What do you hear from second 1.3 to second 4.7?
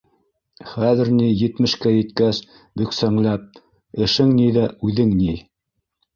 етмешкә еткәс, бөксәңләп, эшең ни ҙә,